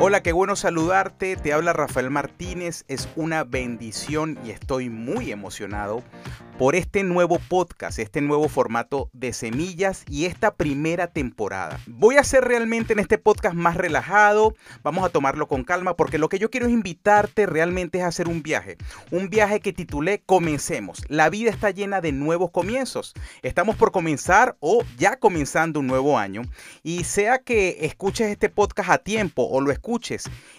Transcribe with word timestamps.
Hola, 0.00 0.22
qué 0.22 0.30
bueno 0.30 0.54
saludarte. 0.54 1.34
Te 1.34 1.52
habla 1.52 1.72
Rafael 1.72 2.08
Martínez. 2.08 2.84
Es 2.86 3.08
una 3.16 3.42
bendición 3.42 4.38
y 4.44 4.50
estoy 4.50 4.90
muy 4.90 5.32
emocionado 5.32 6.04
por 6.56 6.76
este 6.76 7.04
nuevo 7.04 7.38
podcast, 7.38 7.98
este 8.00 8.20
nuevo 8.20 8.48
formato 8.48 9.10
de 9.12 9.32
semillas 9.32 10.04
y 10.08 10.26
esta 10.26 10.54
primera 10.54 11.08
temporada. 11.08 11.80
Voy 11.86 12.16
a 12.16 12.24
ser 12.24 12.44
realmente 12.44 12.92
en 12.92 12.98
este 12.98 13.16
podcast 13.16 13.54
más 13.54 13.76
relajado, 13.76 14.54
vamos 14.82 15.04
a 15.04 15.08
tomarlo 15.08 15.46
con 15.46 15.62
calma 15.62 15.94
porque 15.94 16.18
lo 16.18 16.28
que 16.28 16.40
yo 16.40 16.50
quiero 16.50 16.66
es 16.66 16.72
invitarte 16.72 17.46
realmente 17.46 17.98
es 17.98 18.04
a 18.04 18.08
hacer 18.08 18.26
un 18.26 18.42
viaje, 18.42 18.76
un 19.12 19.30
viaje 19.30 19.60
que 19.60 19.72
titulé 19.72 20.22
Comencemos. 20.26 21.04
La 21.08 21.30
vida 21.30 21.50
está 21.50 21.70
llena 21.70 22.00
de 22.00 22.10
nuevos 22.10 22.50
comienzos. 22.50 23.14
Estamos 23.42 23.76
por 23.76 23.92
comenzar 23.92 24.56
o 24.58 24.82
ya 24.96 25.16
comenzando 25.16 25.78
un 25.78 25.86
nuevo 25.86 26.18
año 26.18 26.42
y 26.82 27.04
sea 27.04 27.38
que 27.38 27.78
escuches 27.82 28.30
este 28.30 28.48
podcast 28.48 28.90
a 28.90 28.98
tiempo 28.98 29.44
o 29.44 29.60
lo 29.60 29.70
escuches 29.70 29.87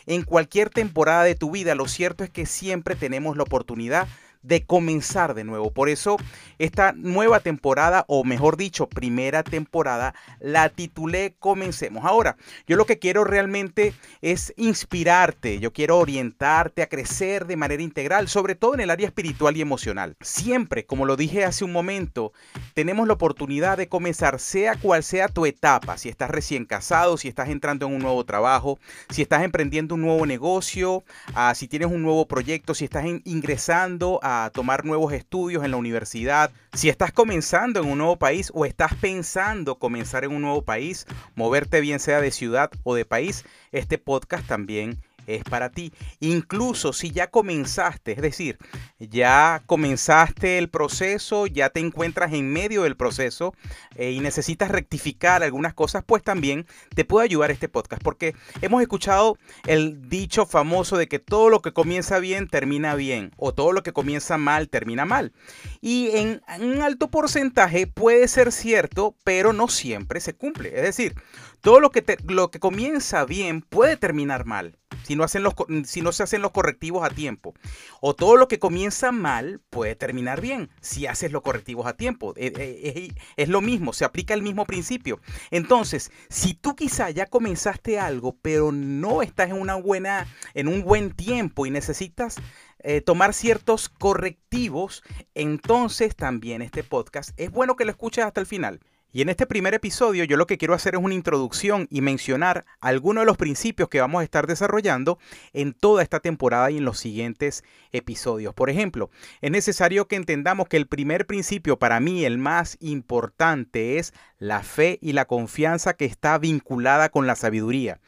en 0.06 0.24
cualquier 0.24 0.70
temporada 0.70 1.24
de 1.24 1.36
tu 1.36 1.52
vida, 1.52 1.76
lo 1.76 1.88
cierto 1.88 2.24
es 2.24 2.30
que 2.30 2.46
siempre 2.46 2.96
tenemos 2.96 3.38
la 3.38 3.44
oportunidad 3.44 4.08
de 4.42 4.66
comenzar 4.66 5.34
de 5.34 5.44
nuevo. 5.44 5.72
Por 5.72 5.90
eso 5.90 6.18
esta 6.58 6.94
nueva 6.94 7.40
temporada, 7.40 8.06
o 8.08 8.24
mejor 8.24 8.58
dicho, 8.58 8.88
primera 8.88 9.44
temporada, 9.44 10.14
la 10.40 10.70
titulé 10.70 11.36
Comencemos. 11.40 12.06
Ahora, 12.06 12.38
yo 12.68 12.78
lo 12.78 12.86
que 12.86 13.00
quiero 13.00 13.24
realmente 13.24 13.94
es 14.22 14.54
inspirarte, 14.58 15.60
yo 15.60 15.74
quiero 15.74 15.98
orientarte 15.98 16.82
a 16.82 16.90
crecer 16.90 17.46
de 17.46 17.58
manera 17.58 17.84
integral, 17.84 18.28
sobre 18.28 18.56
todo 18.56 18.74
en 18.74 18.82
el 18.82 18.90
área 18.90 19.08
espiritual 19.08 19.58
y 19.58 19.62
emocional. 19.62 20.16
Siempre, 20.22 20.86
como 20.86 21.06
lo 21.06 21.16
dije 21.16 21.46
hace 21.46 21.66
un 21.66 21.72
momento, 21.72 22.34
tenemos 22.74 23.08
la 23.08 23.14
oportunidad 23.14 23.78
de 23.78 23.90
comenzar, 23.90 24.40
sea 24.40 24.76
cual 24.76 25.04
sea 25.04 25.28
tu 25.28 25.46
etapa, 25.46 25.98
si 25.98 26.10
estás 26.10 26.30
recién 26.30 26.66
casado, 26.66 27.18
si 27.18 27.28
estás 27.28 27.50
entrando 27.50 27.88
en 27.88 27.94
un 27.94 28.02
nuevo 28.02 28.24
trabajo, 28.26 28.80
si 29.10 29.22
estás 29.22 29.44
emprendiendo 29.44 29.96
un 29.96 30.02
nuevo 30.02 30.26
negocio, 30.26 31.04
ah, 31.34 31.54
si 31.56 31.68
tienes 31.68 31.90
un 31.90 32.02
nuevo 32.02 32.28
proyecto, 32.28 32.74
si 32.74 32.86
estás 32.86 33.06
ingresando 33.26 34.20
a 34.24 34.29
a 34.30 34.50
tomar 34.52 34.86
nuevos 34.86 35.12
estudios 35.14 35.64
en 35.64 35.72
la 35.72 35.78
universidad, 35.78 36.52
si 36.74 36.90
estás 36.90 37.12
comenzando 37.12 37.82
en 37.82 37.90
un 37.90 37.98
nuevo 37.98 38.18
país 38.18 38.52
o 38.54 38.66
estás 38.66 38.94
pensando 38.96 39.80
comenzar 39.80 40.24
en 40.24 40.32
un 40.32 40.42
nuevo 40.42 40.62
país, 40.62 41.08
moverte 41.36 41.82
bien 41.82 42.00
sea 42.00 42.22
de 42.22 42.32
ciudad 42.32 42.70
o 42.84 42.96
de 42.96 43.06
país, 43.06 43.46
este 43.72 43.98
podcast 43.98 44.48
también 44.48 45.02
es 45.36 45.44
para 45.44 45.70
ti. 45.70 45.94
Incluso 46.20 46.94
si 46.94 47.12
ya 47.12 47.28
comenzaste, 47.28 48.14
es 48.14 48.22
decir, 48.22 48.58
ya 49.00 49.64
comenzaste 49.66 50.58
el 50.58 50.70
proceso, 50.70 51.48
ya 51.48 51.70
te 51.70 51.80
encuentras 51.80 52.34
en 52.34 52.52
medio 52.52 52.84
del 52.84 52.96
proceso 52.96 53.54
eh, 53.96 54.12
y 54.12 54.20
necesitas 54.20 54.70
rectificar 54.70 55.44
algunas 55.44 55.74
cosas, 55.74 56.04
pues 56.06 56.24
también 56.24 56.66
te 56.96 57.06
puede 57.06 57.26
ayudar 57.26 57.52
este 57.52 57.70
podcast, 57.70 58.04
porque 58.04 58.36
hemos 58.62 58.82
escuchado 58.82 59.38
el 59.66 60.10
dicho 60.10 60.46
famoso 60.46 60.98
de 60.98 61.08
que 61.08 61.20
todo 61.20 61.50
lo 61.50 61.62
que 61.62 61.74
comienza 61.74 62.20
bien 62.20 62.48
termina 62.48 62.96
bien, 62.96 63.32
o 63.38 63.54
todo 63.54 63.72
lo 63.72 63.84
que 63.84 63.94
comienza 63.94 64.38
mal 64.38 64.70
termina 64.70 65.06
mal. 65.06 65.34
Y 65.82 66.10
en 66.14 66.42
un 66.62 66.82
alto 66.82 67.10
porcentaje 67.10 67.88
puede 67.88 68.28
ser 68.28 68.52
cierto, 68.52 69.16
pero 69.24 69.54
no 69.54 69.68
siempre 69.68 70.20
se 70.20 70.34
cumple. 70.34 70.70
Es 70.70 70.84
decir, 70.84 71.16
todo 71.62 71.80
lo 71.80 71.92
que, 71.92 72.18
lo 72.28 72.52
que 72.52 72.60
comienza 72.60 73.26
bien 73.26 73.62
puede 73.62 73.98
terminar 73.98 74.46
mal 74.46 74.78
si 75.10 75.16
no, 75.16 75.24
hacen 75.24 75.42
los, 75.42 75.56
si 75.86 76.04
no 76.04 76.12
se 76.12 76.22
hacen 76.22 76.44
los 76.44 76.52
correctivos 76.52 77.04
a 77.04 77.10
tiempo. 77.10 77.56
O 78.00 78.14
todo 78.14 78.38
lo 78.38 78.48
que 78.48 78.60
comienza 78.60 79.12
mal 79.12 79.60
puede 79.72 79.96
terminar 79.96 80.40
bien 80.40 80.70
si 80.82 81.08
haces 81.08 81.32
los 81.32 81.42
correctivos 81.42 81.88
a 81.88 81.98
tiempo. 81.98 82.36
Eh, 82.38 82.54
eh, 82.56 83.16
es, 83.36 83.50
lo 83.50 83.60
mismo, 83.62 83.92
se 83.92 84.06
aplica 84.06 84.36
el 84.36 84.44
mismo 84.44 84.66
principio. 84.66 85.20
Entonces, 85.50 86.12
si 86.30 86.54
tú 86.54 86.76
quizá 86.76 87.10
ya 87.10 87.26
comenzaste 87.26 87.98
algo, 87.98 88.38
pero 88.40 88.72
no 88.72 89.24
estás 89.24 89.50
en, 89.50 89.60
una 89.60 89.74
buena, 89.74 90.28
en 90.54 90.68
un 90.68 90.84
buen 90.84 91.10
tiempo 91.10 91.66
y 91.66 91.72
necesitas 91.72 92.36
eh, 92.78 93.02
tomar 93.02 93.34
ciertos 93.34 93.90
correctivos, 93.90 95.02
entonces 95.34 96.16
también 96.16 96.62
este 96.62 96.84
podcast 96.84 97.32
es 97.38 97.50
bueno 97.50 97.76
que 97.76 97.86
lo 97.86 97.90
escuches 97.90 98.26
hasta 98.26 98.42
el 98.42 98.46
final. 98.46 98.80
Y 99.12 99.24
en 99.24 99.30
este 99.30 99.48
primer 99.48 99.74
episodio 99.74 100.24
yo 100.24 100.38
lo 100.38 100.46
que 100.46 100.60
quiero 100.60 100.76
hacer 100.76 100.94
es 100.94 101.02
una 101.02 101.16
introducción 101.16 101.88
y 101.90 102.02
mencionar 102.02 102.66
algunos 102.80 103.24
de 103.24 103.26
los 103.26 103.38
principios 103.38 103.90
que 103.90 104.02
vamos 104.02 104.22
a 104.22 104.24
estar 104.24 104.46
desarrollando 104.46 105.18
en 105.52 105.74
toda 105.74 106.04
esta 106.04 106.20
temporada 106.20 106.70
y 106.70 106.78
en 106.78 106.86
los 106.86 107.00
siguientes 107.00 107.64
episodios. 107.92 108.54
Por 108.54 108.70
ejemplo, 108.70 109.10
es 109.42 109.50
necesario 109.50 110.08
que 110.08 110.16
entendamos 110.16 110.68
que 110.68 110.78
el 110.78 110.86
primer 110.86 111.26
principio, 111.26 111.80
para 111.80 112.00
mí 112.00 112.24
el 112.24 112.38
más 112.38 112.78
importante, 112.82 113.98
es 113.98 114.14
la 114.38 114.62
fe 114.62 115.00
y 115.02 115.14
la 115.14 115.26
confianza 115.26 115.96
que 115.96 116.06
está 116.06 116.38
vinculada 116.38 117.10
con 117.10 117.26
la 117.26 117.36
sabiduría 117.36 118.00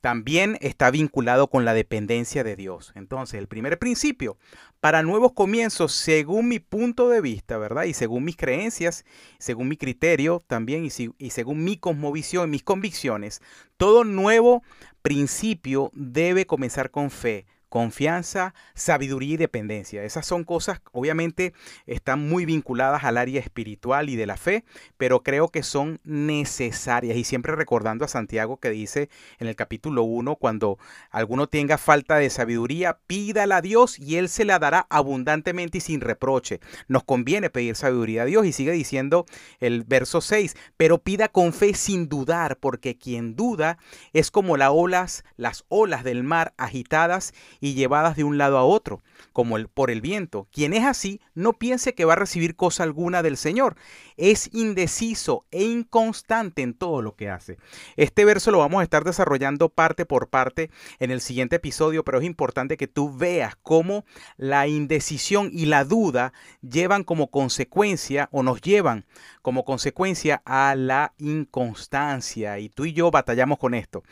también 0.00 0.58
está 0.60 0.90
vinculado 0.90 1.48
con 1.48 1.64
la 1.64 1.74
dependencia 1.74 2.44
de 2.44 2.56
Dios. 2.56 2.92
Entonces, 2.94 3.38
el 3.38 3.48
primer 3.48 3.78
principio, 3.78 4.38
para 4.80 5.02
nuevos 5.02 5.32
comienzos, 5.32 5.92
según 5.92 6.48
mi 6.48 6.58
punto 6.58 7.08
de 7.08 7.20
vista, 7.20 7.58
¿verdad? 7.58 7.84
Y 7.84 7.94
según 7.94 8.24
mis 8.24 8.36
creencias, 8.36 9.04
según 9.38 9.68
mi 9.68 9.76
criterio 9.76 10.42
también 10.46 10.84
y, 10.86 10.90
y 11.18 11.30
según 11.30 11.64
mi 11.64 11.76
cosmovisión 11.76 12.48
y 12.48 12.52
mis 12.52 12.62
convicciones, 12.62 13.40
todo 13.76 14.04
nuevo 14.04 14.62
principio 15.02 15.90
debe 15.94 16.46
comenzar 16.46 16.90
con 16.90 17.10
fe 17.10 17.46
confianza, 17.68 18.54
sabiduría 18.74 19.34
y 19.34 19.36
dependencia. 19.36 20.04
Esas 20.04 20.26
son 20.26 20.44
cosas, 20.44 20.80
obviamente, 20.92 21.52
están 21.86 22.28
muy 22.28 22.44
vinculadas 22.44 23.04
al 23.04 23.16
área 23.16 23.40
espiritual 23.40 24.08
y 24.08 24.16
de 24.16 24.26
la 24.26 24.36
fe, 24.36 24.64
pero 24.96 25.22
creo 25.22 25.48
que 25.48 25.62
son 25.62 26.00
necesarias. 26.04 27.16
Y 27.16 27.24
siempre 27.24 27.54
recordando 27.56 28.04
a 28.04 28.08
Santiago 28.08 28.58
que 28.58 28.70
dice 28.70 29.08
en 29.38 29.48
el 29.48 29.56
capítulo 29.56 30.04
1, 30.04 30.36
cuando 30.36 30.78
alguno 31.10 31.48
tenga 31.48 31.78
falta 31.78 32.16
de 32.16 32.30
sabiduría, 32.30 32.98
pídala 33.06 33.56
a 33.56 33.62
Dios 33.62 33.98
y 33.98 34.16
Él 34.16 34.28
se 34.28 34.44
la 34.44 34.58
dará 34.58 34.86
abundantemente 34.88 35.78
y 35.78 35.80
sin 35.80 36.00
reproche. 36.00 36.60
Nos 36.88 37.04
conviene 37.04 37.50
pedir 37.50 37.76
sabiduría 37.76 38.22
a 38.22 38.26
Dios 38.26 38.46
y 38.46 38.52
sigue 38.52 38.72
diciendo 38.72 39.26
el 39.60 39.84
verso 39.84 40.20
6, 40.20 40.56
pero 40.76 40.98
pida 40.98 41.28
con 41.28 41.52
fe 41.52 41.74
sin 41.74 42.08
dudar, 42.08 42.58
porque 42.58 42.96
quien 42.96 43.36
duda 43.36 43.78
es 44.12 44.30
como 44.30 44.56
las 44.56 44.70
olas, 44.72 45.24
las 45.36 45.64
olas 45.68 46.04
del 46.04 46.22
mar 46.22 46.54
agitadas 46.56 47.34
y 47.60 47.74
llevadas 47.74 48.16
de 48.16 48.24
un 48.24 48.38
lado 48.38 48.58
a 48.58 48.64
otro, 48.64 49.02
como 49.32 49.56
el, 49.56 49.68
por 49.68 49.90
el 49.90 50.00
viento. 50.00 50.48
Quien 50.52 50.72
es 50.72 50.84
así, 50.84 51.20
no 51.34 51.54
piense 51.54 51.94
que 51.94 52.04
va 52.04 52.14
a 52.14 52.16
recibir 52.16 52.56
cosa 52.56 52.82
alguna 52.82 53.22
del 53.22 53.36
Señor. 53.36 53.76
Es 54.16 54.50
indeciso 54.52 55.44
e 55.50 55.64
inconstante 55.64 56.62
en 56.62 56.74
todo 56.74 57.02
lo 57.02 57.16
que 57.16 57.30
hace. 57.30 57.58
Este 57.96 58.24
verso 58.24 58.50
lo 58.50 58.58
vamos 58.58 58.80
a 58.80 58.84
estar 58.84 59.04
desarrollando 59.04 59.68
parte 59.68 60.06
por 60.06 60.28
parte 60.28 60.70
en 60.98 61.10
el 61.10 61.20
siguiente 61.20 61.56
episodio, 61.56 62.04
pero 62.04 62.18
es 62.18 62.24
importante 62.24 62.76
que 62.76 62.88
tú 62.88 63.14
veas 63.14 63.56
cómo 63.56 64.04
la 64.36 64.66
indecisión 64.66 65.50
y 65.52 65.66
la 65.66 65.84
duda 65.84 66.32
llevan 66.62 67.04
como 67.04 67.30
consecuencia 67.30 68.28
o 68.32 68.42
nos 68.42 68.60
llevan 68.60 69.04
como 69.42 69.64
consecuencia 69.64 70.42
a 70.44 70.74
la 70.74 71.12
inconstancia. 71.18 72.58
Y 72.58 72.68
tú 72.68 72.84
y 72.84 72.92
yo 72.92 73.10
batallamos 73.10 73.58
con 73.58 73.74
esto. 73.74 74.02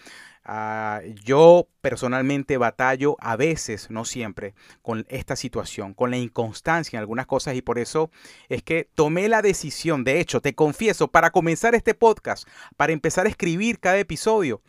Ah, 0.47 1.01
yo 1.25 1.69
personalmente 1.81 2.59
batallo 2.59 3.17
a 3.19 3.37
veces, 3.37 3.91
no 3.91 4.05
siempre, 4.05 4.55
con 4.83 5.07
esta 5.09 5.37
situación, 5.37 5.95
con 5.95 6.11
la 6.11 6.19
inconstancia 6.19 6.99
en 6.99 7.01
algunas 7.01 7.27
cosas 7.27 7.55
y 7.55 7.63
por 7.63 7.79
eso 7.79 8.11
es 8.51 8.63
que 8.63 8.89
tomé 8.95 9.29
la 9.29 9.41
decisión, 9.41 10.05
de 10.05 10.21
hecho, 10.21 10.43
te 10.43 10.55
confieso, 10.55 11.09
para 11.09 11.31
comenzar 11.31 11.75
este 11.75 11.95
podcast, 11.95 12.47
para 12.77 12.93
empezar 12.93 13.25
a 13.25 13.31
escribir 13.31 13.81
cada 13.81 13.99
episodio, 13.99 14.61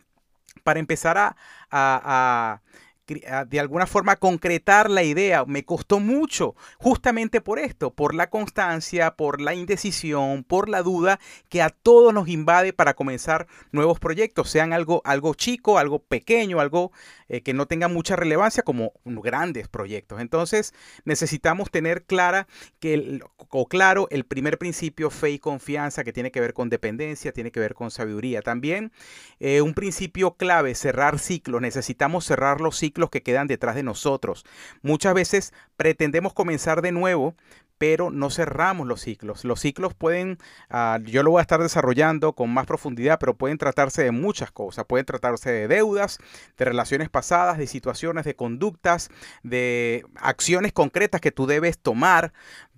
para 0.63 0.79
empezar 0.79 1.17
a, 1.17 1.35
a 1.69 2.61
de 3.07 3.59
alguna 3.59 3.85
forma 3.85 4.15
concretar 4.15 4.89
la 4.89 5.03
idea. 5.03 5.45
Me 5.45 5.63
costó 5.63 5.99
mucho 5.99 6.55
justamente 6.77 7.41
por 7.41 7.59
esto, 7.59 7.93
por 7.93 8.15
la 8.15 8.29
constancia, 8.29 9.15
por 9.15 9.41
la 9.41 9.53
indecisión, 9.53 10.43
por 10.43 10.69
la 10.69 10.81
duda 10.81 11.19
que 11.49 11.61
a 11.61 11.69
todos 11.69 12.13
nos 12.13 12.27
invade 12.27 12.73
para 12.73 12.95
comenzar 12.95 13.47
nuevos 13.71 13.99
proyectos, 13.99 14.49
sean 14.49 14.73
algo, 14.73 15.01
algo 15.05 15.33
chico, 15.33 15.77
algo 15.77 15.99
pequeño, 15.99 16.59
algo 16.59 16.91
eh, 17.27 17.41
que 17.41 17.53
no 17.53 17.67
tenga 17.67 17.87
mucha 17.87 18.15
relevancia 18.15 18.63
como 18.63 18.93
grandes 19.05 19.67
proyectos. 19.67 20.19
Entonces 20.19 20.73
necesitamos 21.03 21.69
tener 21.71 22.05
clara 22.05 22.47
que 22.79 23.19
o 23.49 23.67
claro 23.67 24.07
el 24.11 24.25
primer 24.25 24.57
principio, 24.57 25.09
fe 25.09 25.31
y 25.31 25.39
confianza, 25.39 26.03
que 26.03 26.13
tiene 26.13 26.31
que 26.31 26.41
ver 26.41 26.53
con 26.53 26.69
dependencia, 26.69 27.31
tiene 27.31 27.51
que 27.51 27.59
ver 27.59 27.73
con 27.73 27.91
sabiduría. 27.91 28.41
También 28.41 28.91
eh, 29.39 29.61
un 29.61 29.73
principio 29.73 30.35
clave, 30.35 30.75
cerrar 30.75 31.19
ciclos. 31.19 31.61
Necesitamos 31.61 32.25
cerrar 32.25 32.61
los 32.61 32.77
ciclos 32.77 32.94
que 33.11 33.21
quedan 33.23 33.47
detrás 33.47 33.75
de 33.75 33.83
nosotros. 33.83 34.45
Muchas 34.81 35.13
veces 35.13 35.53
pretendemos 35.77 36.33
comenzar 36.33 36.81
de 36.81 36.91
nuevo, 36.91 37.35
pero 37.77 38.09
no 38.09 38.29
cerramos 38.29 38.87
los 38.87 39.01
ciclos. 39.01 39.43
Los 39.43 39.59
ciclos 39.59 39.93
pueden, 39.93 40.37
ah, 40.69 40.99
yo 41.03 41.23
lo 41.23 41.31
voy 41.31 41.39
a 41.39 41.41
estar 41.41 41.61
desarrollando 41.61 42.33
con 42.33 42.53
más 42.53 42.65
profundidad, 42.65 43.19
pero 43.19 43.35
pueden 43.35 43.57
tratarse 43.57 44.03
de 44.03 44.11
muchas 44.11 44.51
cosas. 44.51 44.85
Pueden 44.85 45.05
tratarse 45.05 45.51
de 45.51 45.67
deudas, 45.67 46.19
de 46.57 46.65
relaciones 46.65 47.09
pasadas, 47.09 47.57
de 47.57 47.67
situaciones, 47.67 48.25
de 48.25 48.35
conductas, 48.35 49.09
de 49.43 50.05
acciones 50.15 50.71
concretas 50.71 51.21
que 51.21 51.31
tú 51.31 51.47
debes 51.47 51.77
tomar, 51.77 52.31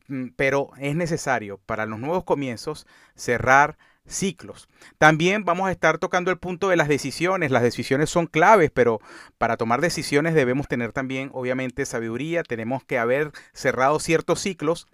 mm, 0.08 0.30
pero 0.36 0.72
es 0.80 0.96
necesario 0.96 1.60
para 1.66 1.86
los 1.86 2.00
nuevos 2.00 2.24
comienzos 2.24 2.88
cerrar 3.16 3.78
ciclos. 4.07 4.68
También 4.98 5.45
vamos 5.45 5.68
a 5.68 5.71
estar 5.71 5.98
tocando 5.98 6.31
el 6.31 6.38
punto 6.38 6.69
de 6.69 6.75
las 6.75 6.88
decisiones. 6.88 7.51
Las 7.51 7.63
decisiones 7.63 8.09
son 8.09 8.27
claves, 8.27 8.71
pero 8.74 9.00
para 9.38 9.57
tomar 9.57 9.81
decisiones 9.81 10.33
debemos 10.33 10.68
tener 10.68 10.94
también, 10.94 11.30
obviamente, 11.33 11.86
sabiduría. 11.86 12.44
Tenemos 12.44 12.83
que 12.83 12.98
haber 12.98 13.31
cerrado 13.54 14.00
ciertos 14.00 14.39
ciclos 14.39 14.88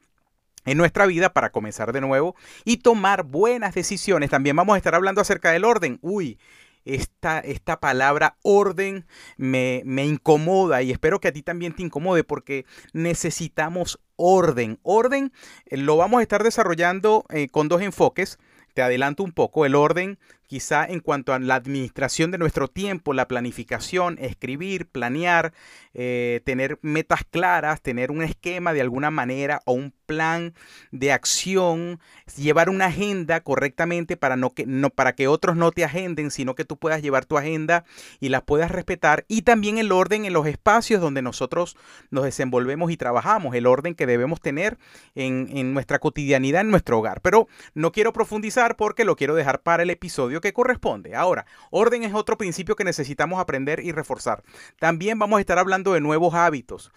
en 0.66 0.78
nuestra 0.78 1.06
vida 1.06 1.34
para 1.34 1.52
comenzar 1.52 1.92
de 1.94 2.02
nuevo 2.02 2.36
y 2.66 2.78
tomar 2.78 3.24
buenas 3.24 3.76
decisiones. 3.76 4.30
También 4.30 4.56
vamos 4.56 4.76
a 4.76 4.78
estar 4.78 4.96
hablando 4.96 5.22
acerca 5.22 5.52
del 5.52 5.66
orden. 5.66 6.00
Uy, 6.02 6.38
esta, 6.86 7.40
esta 7.40 7.80
palabra 7.80 8.38
orden 8.42 9.06
me, 9.38 9.82
me, 9.86 10.06
incomoda 10.06 10.82
y 10.82 10.92
espero 10.92 11.20
que 11.20 11.30
a 11.30 11.32
ti 11.32 11.42
también 11.42 11.74
te 11.74 11.84
incomode 11.84 12.24
porque 12.24 12.66
necesitamos 12.92 14.00
orden. 14.16 14.80
Orden 14.84 15.32
eh, 15.66 15.78
lo 15.78 15.98
vamos 15.98 16.20
a 16.20 16.24
estar 16.24 16.44
desarrollando 16.44 17.26
eh, 17.30 17.48
con 17.50 17.68
dos 17.68 17.82
enfoques. 17.82 18.38
Te 18.74 18.82
adelanto 18.82 19.24
un 19.24 19.32
poco, 19.32 19.66
el 19.66 19.76
orden 19.76 20.18
quizá 20.54 20.86
en 20.86 21.00
cuanto 21.00 21.34
a 21.34 21.40
la 21.40 21.56
administración 21.56 22.30
de 22.30 22.38
nuestro 22.38 22.68
tiempo, 22.68 23.14
la 23.14 23.28
planificación, 23.28 24.20
escribir, 24.22 24.86
planear, 24.86 25.52
eh, 25.96 26.42
tener 26.46 26.78
metas 26.84 27.22
claras, 27.24 27.82
tener 27.82 28.12
un 28.12 28.22
esquema 28.22 28.72
de 28.72 28.82
alguna 28.82 29.10
manera 29.10 29.64
o 29.66 29.74
un 29.74 29.96
plan 30.06 30.54
de 30.92 31.12
acción, 31.12 32.00
llevar 32.38 32.70
una 32.70 32.86
agenda 32.86 33.40
correctamente 33.42 34.16
para, 34.16 34.36
no 34.36 34.52
que, 34.52 34.68
no, 34.68 34.92
para 34.92 35.14
que 35.14 35.28
otros 35.28 35.56
no 35.56 35.72
te 35.72 35.86
agenden, 35.86 36.30
sino 36.30 36.54
que 36.54 36.66
tú 36.66 36.78
puedas 36.78 37.02
llevar 37.02 37.26
tu 37.26 37.36
agenda 37.36 37.84
y 38.20 38.30
la 38.30 38.46
puedas 38.46 38.70
respetar. 38.70 39.26
Y 39.28 39.42
también 39.42 39.80
el 39.80 39.92
orden 39.92 40.26
en 40.26 40.34
los 40.34 40.46
espacios 40.46 41.02
donde 41.02 41.24
nosotros 41.24 41.76
nos 42.12 42.26
desenvolvemos 42.26 42.92
y 42.92 42.98
trabajamos, 42.98 43.56
el 43.56 43.66
orden 43.66 43.96
que 43.96 44.06
debemos 44.06 44.40
tener 44.40 44.78
en, 45.16 45.50
en 45.52 45.74
nuestra 45.74 45.98
cotidianidad, 45.98 46.62
en 46.62 46.70
nuestro 46.70 47.00
hogar. 47.00 47.22
Pero 47.22 47.48
no 47.74 47.92
quiero 47.92 48.14
profundizar 48.14 48.76
porque 48.76 49.04
lo 49.04 49.16
quiero 49.16 49.34
dejar 49.34 49.64
para 49.64 49.82
el 49.82 49.90
episodio 49.90 50.43
que 50.44 50.54
corresponde. 50.54 51.16
Ahora, 51.16 51.48
orden 51.72 52.04
es 52.04 52.14
otro 52.14 52.38
principio 52.38 52.76
que 52.76 52.84
necesitamos 52.84 53.40
aprender 53.40 53.80
y 53.80 53.92
reforzar. 53.92 54.44
También 54.78 55.18
vamos 55.18 55.38
a 55.38 55.42
estar 55.42 55.58
hablando 55.58 55.94
de 55.94 56.02
nuevos 56.02 56.36
hábitos. 56.36 56.92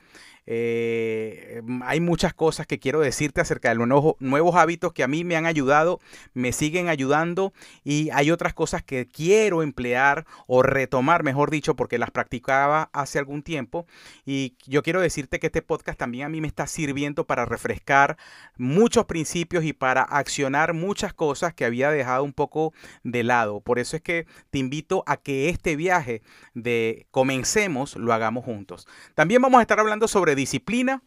Eh, 0.46 1.60
hay 1.82 2.00
muchas 2.00 2.32
cosas 2.32 2.66
que 2.66 2.78
quiero 2.78 3.00
decirte 3.00 3.40
acerca 3.40 3.68
de 3.68 3.74
los 3.74 3.88
nuevos, 3.88 4.14
nuevos, 4.20 4.54
hábitos 4.54 4.92
que 4.92 5.02
a 5.02 5.08
mí 5.08 5.24
me 5.24 5.36
han 5.36 5.44
ayudado, 5.44 5.98
me 6.34 6.52
siguen 6.52 6.88
ayudando 6.88 7.52
y 7.82 8.10
hay 8.10 8.30
otras 8.30 8.54
cosas 8.54 8.82
que 8.84 9.08
quiero 9.08 9.62
emplear 9.62 10.24
o 10.46 10.62
retomar, 10.62 11.24
mejor 11.24 11.50
dicho, 11.50 11.74
porque 11.74 11.98
las 11.98 12.12
practicaba 12.12 12.90
hace 12.92 13.18
algún 13.18 13.42
tiempo. 13.42 13.86
Y 14.24 14.56
yo 14.66 14.82
quiero 14.82 15.00
decirte 15.00 15.40
que 15.40 15.48
este 15.48 15.62
podcast 15.62 15.98
también 15.98 16.26
a 16.26 16.28
mí 16.28 16.40
me 16.40 16.48
está 16.48 16.66
sirviendo 16.66 17.26
para 17.26 17.44
refrescar 17.44 18.16
muchos 18.56 19.06
principios 19.06 19.64
y 19.64 19.72
para 19.72 20.02
accionar 20.02 20.74
muchas 20.74 21.12
cosas 21.12 21.54
que 21.54 21.64
había 21.64 21.90
dejado 21.90 22.22
un 22.22 22.32
poco 22.32 22.72
de 23.02 23.24
lado. 23.24 23.60
Por 23.60 23.80
eso 23.80 23.96
es 23.96 24.02
que 24.02 24.26
te 24.50 24.58
invito 24.58 25.02
a 25.06 25.16
que 25.16 25.48
este 25.48 25.74
viaje 25.74 26.22
de 26.54 27.06
comencemos 27.10 27.96
lo 27.96 28.12
hagamos 28.12 28.44
juntos. 28.44 28.86
También 29.14 29.42
vamos 29.42 29.58
a 29.58 29.62
estar 29.62 29.80
hablando 29.80 30.06
sobre 30.06 30.35
disciplina. 30.36 31.02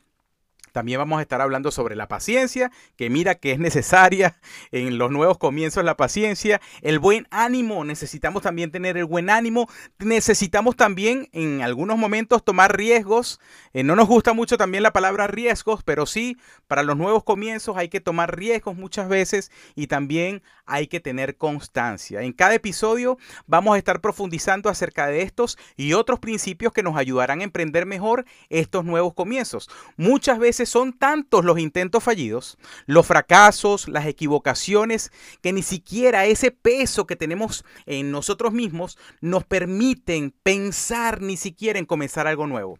También 0.79 0.97
vamos 0.97 1.19
a 1.19 1.23
estar 1.23 1.41
hablando 1.41 1.71
sobre 1.71 1.97
la 1.97 2.07
paciencia, 2.07 2.71
que 2.95 3.09
mira 3.09 3.35
que 3.35 3.51
es 3.51 3.59
necesaria 3.59 4.39
en 4.71 4.97
los 4.97 5.11
nuevos 5.11 5.37
comienzos 5.37 5.83
la 5.83 5.97
paciencia, 5.97 6.61
el 6.81 6.99
buen 6.99 7.27
ánimo, 7.31 7.83
necesitamos 7.83 8.43
también 8.43 8.71
tener 8.71 8.95
el 8.95 9.03
buen 9.03 9.29
ánimo, 9.29 9.67
necesitamos 9.97 10.77
también 10.77 11.27
en 11.33 11.61
algunos 11.63 11.97
momentos 11.97 12.45
tomar 12.45 12.77
riesgos, 12.77 13.41
eh, 13.73 13.83
no 13.83 13.97
nos 13.97 14.07
gusta 14.07 14.31
mucho 14.31 14.55
también 14.55 14.81
la 14.81 14.93
palabra 14.93 15.27
riesgos, 15.27 15.83
pero 15.83 16.05
sí, 16.05 16.37
para 16.69 16.81
los 16.81 16.95
nuevos 16.95 17.25
comienzos 17.25 17.75
hay 17.75 17.89
que 17.89 17.99
tomar 17.99 18.37
riesgos 18.37 18.77
muchas 18.77 19.09
veces 19.09 19.51
y 19.75 19.87
también 19.87 20.41
hay 20.65 20.87
que 20.87 21.01
tener 21.01 21.35
constancia. 21.35 22.21
En 22.21 22.31
cada 22.31 22.53
episodio 22.53 23.17
vamos 23.47 23.75
a 23.75 23.77
estar 23.77 23.99
profundizando 23.99 24.69
acerca 24.69 25.07
de 25.07 25.23
estos 25.23 25.57
y 25.75 25.91
otros 25.91 26.19
principios 26.19 26.71
que 26.71 26.83
nos 26.83 26.95
ayudarán 26.95 27.41
a 27.41 27.43
emprender 27.43 27.85
mejor 27.85 28.23
estos 28.47 28.85
nuevos 28.85 29.13
comienzos. 29.13 29.69
Muchas 29.97 30.39
veces 30.39 30.68
son 30.69 30.93
tantos 30.93 31.43
los 31.43 31.59
intentos 31.59 32.03
fallidos, 32.03 32.57
los 32.85 33.05
fracasos, 33.05 33.87
las 33.87 34.05
equivocaciones, 34.05 35.11
que 35.41 35.53
ni 35.53 35.63
siquiera 35.63 36.25
ese 36.25 36.51
peso 36.51 37.05
que 37.05 37.15
tenemos 37.15 37.65
en 37.85 38.11
nosotros 38.11 38.53
mismos 38.53 38.97
nos 39.21 39.43
permiten 39.43 40.33
pensar 40.43 41.21
ni 41.21 41.37
siquiera 41.37 41.79
en 41.79 41.85
comenzar 41.85 42.27
algo 42.27 42.47
nuevo. 42.47 42.79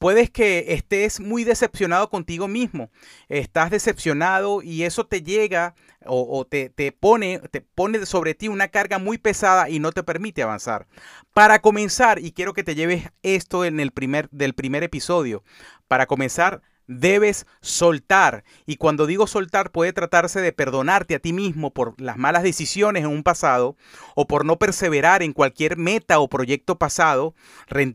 Puedes 0.00 0.30
que 0.30 0.72
estés 0.72 1.20
muy 1.20 1.44
decepcionado 1.44 2.08
contigo 2.08 2.48
mismo, 2.48 2.90
estás 3.28 3.70
decepcionado 3.70 4.62
y 4.62 4.84
eso 4.84 5.06
te 5.06 5.22
llega 5.22 5.74
o, 6.06 6.46
te, 6.46 6.70
pone, 6.98 7.38
te 7.50 7.60
pone 7.60 8.06
sobre 8.06 8.34
ti 8.34 8.48
una 8.48 8.68
carga 8.68 8.98
muy 8.98 9.18
pesada 9.18 9.68
y 9.68 9.78
no 9.78 9.92
te 9.92 10.02
permite 10.02 10.42
avanzar. 10.42 10.86
Para 11.34 11.60
comenzar, 11.60 12.18
y 12.18 12.32
quiero 12.32 12.54
que 12.54 12.64
te 12.64 12.74
lleves 12.74 13.10
esto 13.22 13.66
en 13.66 13.78
el 13.78 13.90
primer, 13.90 14.30
del 14.30 14.54
primer 14.54 14.84
episodio, 14.84 15.44
para 15.86 16.06
comenzar, 16.06 16.62
debes 16.90 17.46
soltar. 17.60 18.42
Y 18.66 18.76
cuando 18.76 19.06
digo 19.06 19.28
soltar 19.28 19.70
puede 19.70 19.92
tratarse 19.92 20.40
de 20.40 20.52
perdonarte 20.52 21.14
a 21.14 21.20
ti 21.20 21.32
mismo 21.32 21.70
por 21.70 21.98
las 22.00 22.16
malas 22.16 22.42
decisiones 22.42 23.04
en 23.04 23.10
un 23.10 23.22
pasado 23.22 23.76
o 24.16 24.26
por 24.26 24.44
no 24.44 24.58
perseverar 24.58 25.22
en 25.22 25.32
cualquier 25.32 25.76
meta 25.76 26.18
o 26.18 26.28
proyecto 26.28 26.78
pasado, 26.78 27.34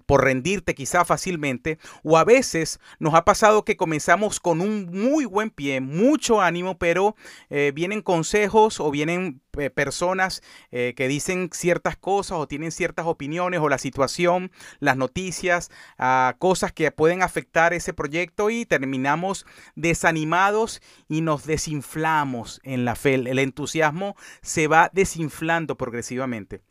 por 0.05 0.23
rendirte 0.23 0.75
quizá 0.75 1.03
fácilmente. 1.03 1.77
O 2.03 2.17
a 2.17 2.23
veces 2.23 2.79
nos 2.97 3.13
ha 3.13 3.25
pasado 3.25 3.65
que 3.65 3.75
comenzamos 3.75 4.39
con 4.39 4.61
un 4.61 4.85
muy 4.91 5.25
buen 5.25 5.49
pie, 5.49 5.81
mucho 5.81 6.41
ánimo, 6.41 6.77
pero 6.77 7.15
eh, 7.49 7.73
vienen 7.75 8.01
consejos 8.01 8.79
o 8.79 8.91
vienen 8.91 9.41
eh, 9.57 9.69
personas 9.69 10.41
eh, 10.71 10.93
que 10.95 11.07
dicen 11.07 11.49
ciertas 11.53 11.97
cosas 11.97 12.37
o 12.37 12.47
tienen 12.47 12.71
ciertas 12.71 13.05
opiniones 13.05 13.59
o 13.59 13.69
la 13.69 13.77
situación, 13.77 14.51
las 14.79 14.97
noticias, 14.97 15.71
ah, 15.97 16.35
cosas 16.39 16.71
que 16.71 16.91
pueden 16.91 17.21
afectar 17.21 17.73
ese 17.73 17.93
proyecto 17.93 18.49
y 18.49 18.65
terminamos 18.65 19.45
desanimados 19.75 20.81
y 21.07 21.21
nos 21.21 21.45
desinflamos 21.45 22.59
en 22.63 22.85
la 22.85 22.95
fe. 22.95 23.15
El 23.15 23.39
entusiasmo 23.39 24.15
se 24.41 24.67
va 24.67 24.89
desinflando 24.93 25.77
progresivamente. 25.77 26.61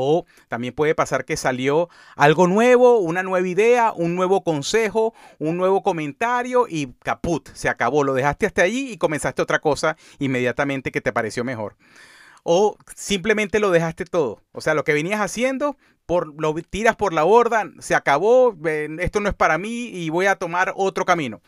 O 0.00 0.26
también 0.46 0.74
puede 0.74 0.94
pasar 0.94 1.24
que 1.24 1.36
salió 1.36 1.88
algo 2.14 2.46
nuevo, 2.46 2.98
una 2.98 3.24
nueva 3.24 3.48
idea, 3.48 3.92
un 3.92 4.14
nuevo 4.14 4.44
consejo, 4.44 5.12
un 5.40 5.56
nuevo 5.56 5.82
comentario 5.82 6.66
y 6.68 6.92
caput, 7.02 7.48
se 7.54 7.68
acabó. 7.68 8.04
Lo 8.04 8.14
dejaste 8.14 8.46
hasta 8.46 8.62
allí 8.62 8.92
y 8.92 8.96
comenzaste 8.96 9.42
otra 9.42 9.58
cosa 9.58 9.96
inmediatamente 10.20 10.92
que 10.92 11.00
te 11.00 11.12
pareció 11.12 11.42
mejor. 11.42 11.74
O 12.44 12.76
simplemente 12.94 13.58
lo 13.58 13.72
dejaste 13.72 14.04
todo. 14.04 14.40
O 14.52 14.60
sea, 14.60 14.74
lo 14.74 14.84
que 14.84 14.92
venías 14.92 15.20
haciendo, 15.20 15.76
por, 16.06 16.40
lo 16.40 16.54
tiras 16.54 16.94
por 16.94 17.12
la 17.12 17.24
borda, 17.24 17.68
se 17.80 17.96
acabó, 17.96 18.56
esto 19.00 19.18
no 19.18 19.28
es 19.28 19.34
para 19.34 19.58
mí 19.58 19.88
y 19.88 20.10
voy 20.10 20.26
a 20.26 20.36
tomar 20.36 20.72
otro 20.76 21.04
camino. 21.04 21.40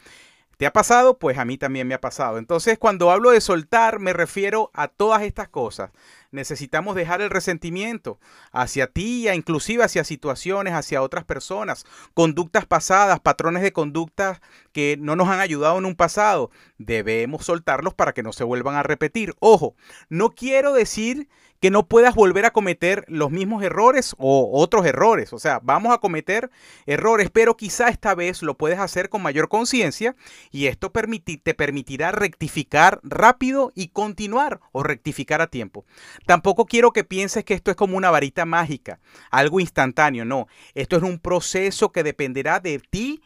¿Te 0.57 0.67
ha 0.67 0.73
pasado? 0.75 1.19
Pues 1.19 1.39
a 1.39 1.47
mí 1.47 1.57
también 1.57 1.89
me 1.89 1.95
ha 1.95 2.01
pasado. 2.03 2.37
Entonces, 2.37 2.79
cuando 2.79 3.11
hablo 3.11 3.31
de 3.31 3.41
soltar, 3.41 3.99
me 4.01 4.13
refiero 4.13 4.71
a 4.75 4.89
todas 4.89 5.23
estas 5.23 5.49
cosas. 5.49 5.91
Necesitamos 6.33 6.95
dejar 6.95 7.21
el 7.21 7.31
resentimiento 7.31 8.21
hacia 8.53 8.87
ti, 8.87 9.29
inclusive 9.29 9.83
hacia 9.83 10.05
situaciones, 10.05 10.75
hacia 10.75 11.03
otras 11.03 11.25
personas, 11.25 11.85
conductas 12.15 12.67
pasadas, 12.67 13.19
patrones 13.19 13.63
de 13.63 13.73
conducta 13.73 14.41
que 14.73 14.97
no 15.01 15.17
nos 15.17 15.29
han 15.29 15.41
ayudado 15.41 15.79
en 15.79 15.87
un 15.87 15.97
pasado. 15.97 16.51
Debemos 16.79 17.45
soltarlos 17.47 17.95
para 17.95 18.13
que 18.13 18.23
no 18.23 18.33
se 18.33 18.45
vuelvan 18.45 18.77
a 18.77 18.85
repetir. 18.85 19.35
Ojo, 19.41 19.75
no 20.09 20.31
quiero 20.31 20.73
decir 20.73 21.29
que 21.61 21.71
no 21.71 21.87
puedas 21.87 22.15
volver 22.15 22.47
a 22.47 22.53
cometer 22.53 23.05
los 23.07 23.31
mismos 23.31 23.63
errores 23.63 24.15
o 24.19 24.51
otros 24.53 24.87
errores. 24.87 25.33
O 25.33 25.39
sea, 25.39 25.61
vamos 25.63 25.93
a 25.93 25.99
cometer 25.99 26.51
errores, 26.87 27.31
pero 27.31 27.57
quizá 27.57 27.89
esta 27.89 28.15
vez 28.15 28.43
lo 28.43 28.57
puedes 28.57 28.79
hacer 28.79 29.11
con 29.11 29.23
mayor 29.23 29.49
conciencia 29.49 30.17
y 30.51 30.67
esto 30.67 30.91
te 30.91 31.55
permitirá 31.55 32.13
rectificar 32.13 33.01
rápido 33.03 33.73
y 33.75 33.89
continuar 33.89 34.61
o 34.73 34.83
rectificar 34.83 35.43
a 35.43 35.49
tiempo. 35.49 35.85
Tampoco 36.27 36.65
quiero 36.65 36.93
que 36.93 37.05
pienses 37.05 37.45
que 37.45 37.55
esto 37.55 37.71
es 37.71 37.77
como 37.77 37.97
una 37.97 38.11
varita 38.11 38.47
mágica, 38.47 39.01
algo 39.31 39.61
instantáneo, 39.61 40.25
no. 40.25 40.49
Esto 40.75 40.97
es 40.97 41.03
un 41.03 41.19
proceso 41.19 41.93
que 41.93 42.03
dependerá 42.03 42.61
de 42.61 42.79
ti 42.79 43.23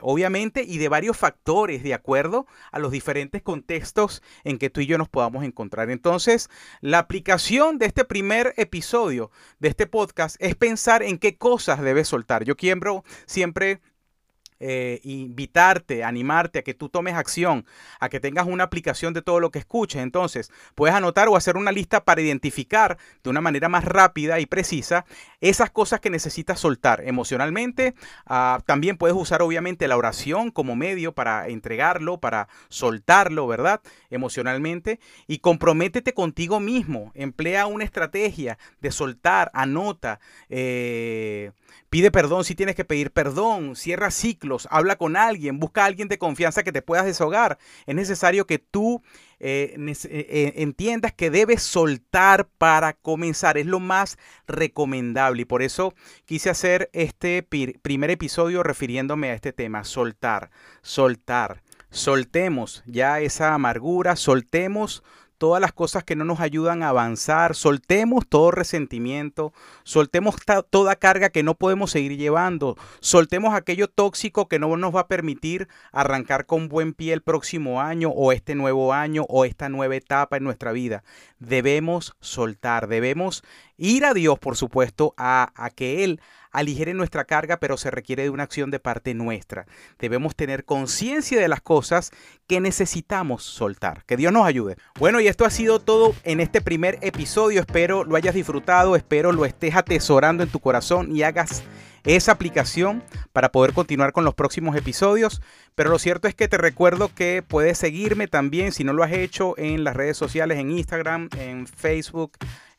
obviamente, 0.00 0.64
y 0.66 0.78
de 0.78 0.88
varios 0.88 1.16
factores 1.16 1.82
de 1.82 1.94
acuerdo 1.94 2.46
a 2.70 2.78
los 2.78 2.92
diferentes 2.92 3.42
contextos 3.42 4.22
en 4.44 4.58
que 4.58 4.70
tú 4.70 4.80
y 4.80 4.86
yo 4.86 4.98
nos 4.98 5.08
podamos 5.08 5.44
encontrar. 5.44 5.90
Entonces, 5.90 6.50
la 6.80 6.98
aplicación 6.98 7.78
de 7.78 7.86
este 7.86 8.04
primer 8.04 8.54
episodio 8.56 9.30
de 9.58 9.68
este 9.68 9.86
podcast 9.86 10.36
es 10.40 10.54
pensar 10.56 11.02
en 11.02 11.18
qué 11.18 11.36
cosas 11.36 11.80
debes 11.80 12.08
soltar. 12.08 12.44
Yo 12.44 12.56
quiero 12.56 13.04
siempre 13.26 13.80
eh, 14.64 15.00
invitarte, 15.02 16.04
animarte 16.04 16.60
a 16.60 16.62
que 16.62 16.72
tú 16.72 16.88
tomes 16.88 17.14
acción, 17.14 17.66
a 17.98 18.08
que 18.08 18.20
tengas 18.20 18.46
una 18.46 18.62
aplicación 18.62 19.12
de 19.12 19.20
todo 19.20 19.40
lo 19.40 19.50
que 19.50 19.58
escuches. 19.58 20.00
Entonces, 20.00 20.52
puedes 20.76 20.94
anotar 20.94 21.28
o 21.28 21.34
hacer 21.34 21.56
una 21.56 21.72
lista 21.72 22.04
para 22.04 22.20
identificar 22.20 22.96
de 23.24 23.30
una 23.30 23.40
manera 23.40 23.68
más 23.68 23.84
rápida 23.84 24.38
y 24.38 24.46
precisa 24.46 25.04
esas 25.40 25.70
cosas 25.70 25.98
que 25.98 26.10
necesitas 26.10 26.60
soltar 26.60 27.02
emocionalmente. 27.04 27.96
Ah, 28.24 28.62
también 28.64 28.96
puedes 28.96 29.16
usar 29.16 29.42
obviamente 29.42 29.88
la 29.88 29.96
oración 29.96 30.52
como 30.52 30.76
medio 30.76 31.12
para 31.12 31.48
entregarlo, 31.48 32.20
para 32.20 32.46
soltarlo, 32.68 33.48
¿verdad? 33.48 33.80
Emocionalmente. 34.10 35.00
Y 35.26 35.38
comprométete 35.38 36.14
contigo 36.14 36.60
mismo. 36.60 37.10
Emplea 37.14 37.66
una 37.66 37.82
estrategia 37.82 38.58
de 38.80 38.92
soltar, 38.92 39.50
anota. 39.54 40.20
Eh, 40.48 41.50
Pide 41.92 42.10
perdón 42.10 42.42
si 42.44 42.54
tienes 42.54 42.74
que 42.74 42.86
pedir 42.86 43.10
perdón, 43.10 43.76
cierra 43.76 44.10
ciclos, 44.10 44.66
habla 44.70 44.96
con 44.96 45.14
alguien, 45.14 45.60
busca 45.60 45.82
a 45.82 45.84
alguien 45.84 46.08
de 46.08 46.16
confianza 46.16 46.62
que 46.62 46.72
te 46.72 46.80
puedas 46.80 47.04
deshogar. 47.04 47.58
Es 47.84 47.94
necesario 47.94 48.46
que 48.46 48.58
tú 48.58 49.02
eh, 49.40 49.74
eh, 49.76 49.96
eh, 50.08 50.52
entiendas 50.56 51.12
que 51.12 51.30
debes 51.30 51.62
soltar 51.62 52.48
para 52.56 52.94
comenzar. 52.94 53.58
Es 53.58 53.66
lo 53.66 53.78
más 53.78 54.16
recomendable 54.46 55.42
y 55.42 55.44
por 55.44 55.60
eso 55.60 55.92
quise 56.24 56.48
hacer 56.48 56.88
este 56.94 57.42
primer 57.42 58.10
episodio 58.10 58.62
refiriéndome 58.62 59.28
a 59.28 59.34
este 59.34 59.52
tema, 59.52 59.84
soltar, 59.84 60.50
soltar. 60.80 61.62
Soltemos 61.90 62.82
ya 62.86 63.20
esa 63.20 63.52
amargura, 63.52 64.16
soltemos 64.16 65.02
todas 65.42 65.60
las 65.60 65.72
cosas 65.72 66.04
que 66.04 66.14
no 66.14 66.24
nos 66.24 66.38
ayudan 66.38 66.84
a 66.84 66.90
avanzar, 66.90 67.56
soltemos 67.56 68.28
todo 68.28 68.52
resentimiento, 68.52 69.52
soltemos 69.82 70.36
toda 70.70 70.94
carga 70.94 71.30
que 71.30 71.42
no 71.42 71.56
podemos 71.56 71.90
seguir 71.90 72.16
llevando, 72.16 72.76
soltemos 73.00 73.52
aquello 73.52 73.88
tóxico 73.88 74.46
que 74.46 74.60
no 74.60 74.76
nos 74.76 74.94
va 74.94 75.00
a 75.00 75.08
permitir 75.08 75.66
arrancar 75.90 76.46
con 76.46 76.68
buen 76.68 76.94
pie 76.94 77.12
el 77.12 77.22
próximo 77.22 77.80
año 77.80 78.10
o 78.10 78.30
este 78.30 78.54
nuevo 78.54 78.92
año 78.92 79.26
o 79.28 79.44
esta 79.44 79.68
nueva 79.68 79.96
etapa 79.96 80.36
en 80.36 80.44
nuestra 80.44 80.70
vida. 80.70 81.02
Debemos 81.40 82.14
soltar, 82.20 82.86
debemos 82.86 83.42
ir 83.76 84.04
a 84.04 84.14
Dios, 84.14 84.38
por 84.38 84.56
supuesto, 84.56 85.12
a, 85.16 85.50
a 85.56 85.70
que 85.70 86.04
Él 86.04 86.20
aligere 86.52 86.94
nuestra 86.94 87.24
carga, 87.24 87.56
pero 87.58 87.76
se 87.76 87.90
requiere 87.90 88.24
de 88.24 88.30
una 88.30 88.44
acción 88.44 88.70
de 88.70 88.78
parte 88.78 89.14
nuestra. 89.14 89.66
Debemos 89.98 90.36
tener 90.36 90.64
conciencia 90.64 91.40
de 91.40 91.48
las 91.48 91.60
cosas 91.60 92.12
que 92.46 92.60
necesitamos 92.60 93.42
soltar. 93.42 94.04
Que 94.04 94.16
Dios 94.16 94.32
nos 94.32 94.46
ayude. 94.46 94.76
Bueno, 94.98 95.20
y 95.20 95.28
esto 95.28 95.44
ha 95.44 95.50
sido 95.50 95.80
todo 95.80 96.14
en 96.24 96.40
este 96.40 96.60
primer 96.60 96.98
episodio. 97.02 97.60
Espero 97.60 98.04
lo 98.04 98.16
hayas 98.16 98.34
disfrutado, 98.34 98.96
espero 98.96 99.32
lo 99.32 99.44
estés 99.44 99.74
atesorando 99.74 100.42
en 100.42 100.50
tu 100.50 100.60
corazón 100.60 101.14
y 101.14 101.22
hagas 101.22 101.62
esa 102.04 102.32
aplicación 102.32 103.02
para 103.32 103.52
poder 103.52 103.72
continuar 103.72 104.12
con 104.12 104.24
los 104.24 104.34
próximos 104.34 104.76
episodios. 104.76 105.40
Pero 105.74 105.90
lo 105.90 105.98
cierto 105.98 106.28
es 106.28 106.34
que 106.34 106.48
te 106.48 106.58
recuerdo 106.58 107.10
que 107.14 107.42
puedes 107.46 107.78
seguirme 107.78 108.28
también 108.28 108.72
si 108.72 108.84
no 108.84 108.92
lo 108.92 109.02
has 109.02 109.12
hecho 109.12 109.54
en 109.56 109.84
las 109.84 109.96
redes 109.96 110.16
sociales, 110.16 110.58
en 110.58 110.70
Instagram, 110.70 111.28
en 111.38 111.66
Facebook, 111.66 112.32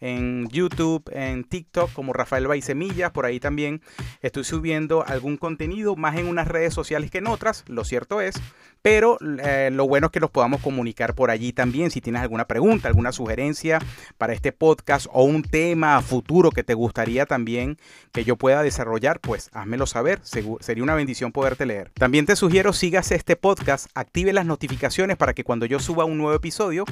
en 0.03 0.49
YouTube, 0.49 1.09
en 1.13 1.45
TikTok 1.45 1.93
como 1.93 2.11
Rafael 2.11 2.45
Baisemillas. 2.45 3.11
Por 3.11 3.25
ahí 3.25 3.39
también 3.39 3.81
estoy 4.21 4.43
subiendo 4.43 5.05
algún 5.07 5.37
contenido 5.37 5.95
más 5.95 6.17
en 6.17 6.27
unas 6.27 6.47
redes 6.47 6.73
sociales 6.73 7.09
que 7.09 7.19
en 7.19 7.27
otras, 7.27 7.63
lo 7.67 7.85
cierto 7.85 8.19
es. 8.19 8.35
Pero 8.81 9.17
eh, 9.41 9.69
lo 9.71 9.87
bueno 9.87 10.07
es 10.07 10.11
que 10.11 10.19
los 10.19 10.29
podamos 10.29 10.59
comunicar 10.59 11.15
por 11.15 11.31
allí 11.31 11.53
también. 11.53 11.89
Si 11.89 12.01
tienes 12.01 12.21
alguna 12.21 12.47
pregunta, 12.47 12.89
alguna 12.89 13.13
sugerencia 13.13 13.79
para 14.17 14.33
este 14.33 14.51
podcast 14.51 15.07
o 15.13 15.23
un 15.23 15.41
tema 15.41 16.01
futuro 16.01 16.51
que 16.51 16.65
te 16.65 16.73
gustaría 16.73 17.25
también 17.25 17.77
que 18.11 18.25
yo 18.25 18.35
pueda 18.35 18.61
desarrollar, 18.61 19.21
pues 19.21 19.49
házmelo 19.53 19.85
saber. 19.85 20.19
sería 20.23 20.83
una 20.83 20.95
bendición 20.95 21.31
poderte 21.31 21.65
leer. 21.65 21.91
También 21.93 22.25
te 22.25 22.35
sugiero 22.35 22.73
sigas 22.73 23.13
este 23.13 23.37
podcast, 23.37 23.87
active 23.95 24.33
las 24.33 24.45
notificaciones 24.45 25.15
para 25.15 25.33
que 25.33 25.45
cuando 25.45 25.65
yo 25.65 25.79
suba 25.79 26.03
un 26.03 26.17
nuevo 26.17 26.35
episodio 26.35 26.83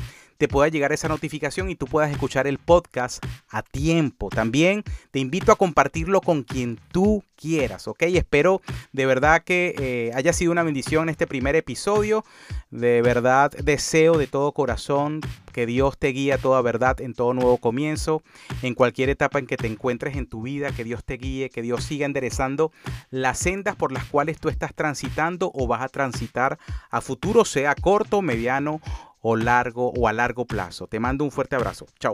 te 0.42 0.48
pueda 0.48 0.70
llegar 0.70 0.92
esa 0.92 1.08
notificación 1.08 1.70
y 1.70 1.76
tú 1.76 1.86
puedas 1.86 2.10
escuchar 2.10 2.48
el 2.48 2.58
podcast 2.58 3.24
a 3.48 3.62
tiempo. 3.62 4.30
También 4.30 4.84
te 5.12 5.20
invito 5.20 5.52
a 5.52 5.56
compartirlo 5.56 6.20
con 6.20 6.42
quien 6.42 6.80
tú 6.92 7.24
quieras, 7.36 7.88
¿ok? 7.88 8.02
Espero 8.08 8.64
de 8.92 9.06
verdad 9.06 9.44
que 9.44 9.76
eh, 9.78 10.12
haya 10.16 10.34
sido 10.34 10.52
una 10.52 10.64
bendición 10.64 11.10
este 11.10 11.28
primer 11.28 11.56
episodio. 11.56 12.26
De 12.72 13.04
verdad 13.04 13.52
deseo 13.52 14.18
de 14.18 14.26
todo 14.26 14.52
corazón 14.52 15.22
que 15.54 15.68
Dios 15.68 16.00
te 16.00 16.08
guíe 16.08 16.34
a 16.34 16.40
toda 16.40 16.60
verdad 16.64 17.00
en 17.02 17.14
todo 17.14 17.36
nuevo 17.36 17.58
comienzo, 17.58 18.24
en 18.64 18.74
cualquier 18.74 19.10
etapa 19.10 19.38
en 19.38 19.46
que 19.46 19.58
te 19.58 19.68
encuentres 19.68 20.16
en 20.16 20.26
tu 20.26 20.42
vida, 20.42 20.72
que 20.72 20.84
Dios 20.84 21.04
te 21.04 21.18
guíe, 21.18 21.52
que 21.52 21.62
Dios 21.62 21.84
siga 21.84 22.08
enderezando 22.08 22.72
las 23.12 23.38
sendas 23.38 23.76
por 23.76 23.92
las 23.92 24.06
cuales 24.06 24.40
tú 24.40 24.50
estás 24.50 24.74
transitando 24.74 25.52
o 25.54 25.68
vas 25.68 25.84
a 25.84 25.90
transitar 25.90 26.58
a 26.90 27.02
futuro, 27.02 27.46
sea 27.46 27.76
corto, 27.76 28.24
mediano 28.24 28.82
o 29.22 29.36
largo 29.36 29.92
o 29.92 30.08
a 30.08 30.14
largo 30.14 30.46
plazo. 30.46 30.88
Te 30.88 31.00
mando 31.00 31.24
un 31.24 31.32
fuerte 31.32 31.56
abrazo. 31.56 31.86
Chao. 32.00 32.14